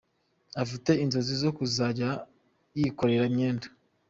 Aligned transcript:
Afite 0.63 0.91
inzozi 1.03 1.33
zo 1.43 1.51
kuzajya 1.57 2.09
yikorera 2.79 3.23
imyenda. 3.31 3.67